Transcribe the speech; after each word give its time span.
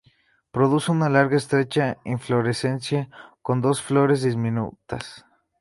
Produce 0.49 0.91
una 0.91 1.09
larga 1.09 1.35
y 1.35 1.37
estrecha 1.37 1.99
inflorescencia 2.05 3.07
con 3.43 3.61
dos 3.61 3.83
flores 3.83 4.23
diminutas. 4.23 5.27